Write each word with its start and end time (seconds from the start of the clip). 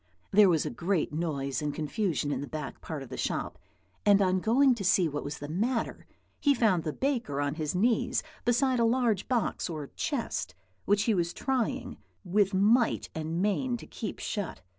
There 0.31 0.49
was 0.49 0.65
a 0.65 0.71
great 0.71 1.13
noise 1.13 1.61
and 1.61 1.75
confusion 1.75 2.31
in 2.31 2.41
the 2.41 2.47
back 2.47 2.81
part 2.81 3.03
of 3.03 3.09
the 3.09 3.17
shop; 3.17 3.59
and 4.03 4.19
on 4.19 4.39
going 4.39 4.73
to 4.73 4.83
see 4.83 5.07
what 5.07 5.23
was 5.23 5.37
the 5.37 5.47
matter, 5.47 6.07
he 6.39 6.55
found 6.55 6.83
the 6.83 6.91
baker 6.91 7.39
on 7.39 7.53
his 7.53 7.75
knees 7.75 8.23
beside 8.43 8.79
a 8.79 8.83
large 8.83 9.27
box 9.27 9.69
or 9.69 9.91
chest, 9.95 10.55
which 10.85 11.03
he 11.03 11.13
was 11.13 11.33
trying 11.33 11.97
with 12.23 12.51
might 12.51 13.09
and 13.13 13.43
main 13.43 13.77
to 13.77 13.85
keep 13.85 14.17
shut. 14.17 14.61